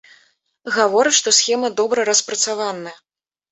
Гаворыць, 0.77 1.11
што 1.19 1.29
схема 1.41 1.71
добра 1.83 2.09
распрацаваная. 2.11 2.99